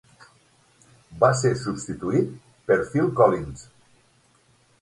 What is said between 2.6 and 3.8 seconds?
per Phil Collins.